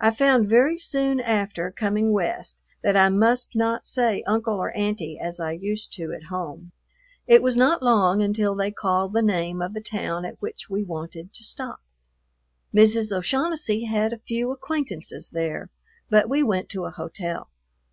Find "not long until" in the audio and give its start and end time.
7.56-8.54